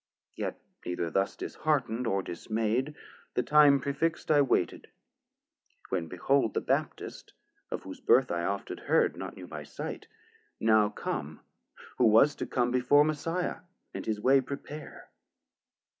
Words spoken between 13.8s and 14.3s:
and his